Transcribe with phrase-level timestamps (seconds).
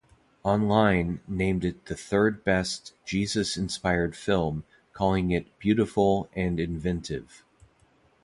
[0.41, 7.43] Online" named it the third best "Jesus-inspired" film, calling it "beautiful" and "inventive".